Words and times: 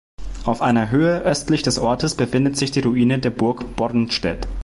Auf 0.45 0.63
einer 0.63 0.89
Höhe 0.89 1.19
östlich 1.21 1.61
des 1.61 1.77
Ortes 1.77 2.15
befindet 2.15 2.57
sich 2.57 2.71
die 2.71 2.79
Ruine 2.79 3.19
der 3.19 3.29
Burg 3.29 3.75
Bornstedt. 3.75 4.47